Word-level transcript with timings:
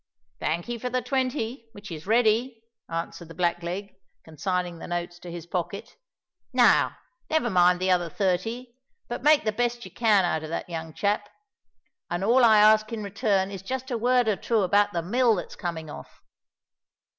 "Thank'ee 0.39 0.79
for 0.79 0.89
the 0.89 1.03
twenty, 1.03 1.69
which 1.73 1.91
is 1.91 2.07
ready," 2.07 2.63
answered 2.89 3.27
the 3.27 3.35
black 3.35 3.61
leg, 3.61 3.93
consigning 4.25 4.79
the 4.79 4.87
notes 4.87 5.19
to 5.19 5.29
his 5.29 5.45
pocket. 5.45 5.95
"Now 6.51 6.97
never 7.29 7.51
mind 7.51 7.79
the 7.79 7.91
other 7.91 8.09
thirty; 8.09 8.73
but 9.07 9.21
make 9.21 9.43
the 9.45 9.51
best 9.51 9.85
you 9.85 9.91
can 9.91 10.25
out 10.25 10.41
of 10.41 10.49
that 10.49 10.67
young 10.67 10.95
chap; 10.95 11.29
and 12.09 12.23
all 12.23 12.43
I 12.43 12.57
ask 12.57 12.91
in 12.91 13.03
return 13.03 13.51
is 13.51 13.61
just 13.61 13.91
a 13.91 13.95
word 13.99 14.27
or 14.27 14.35
two 14.37 14.63
about 14.63 14.91
the 14.91 15.03
mill 15.03 15.35
that's 15.35 15.55
coming 15.55 15.87
off." 15.87 16.23